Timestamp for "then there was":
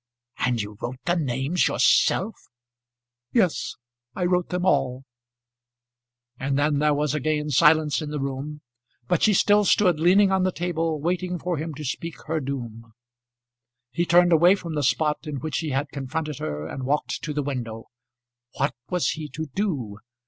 6.57-7.13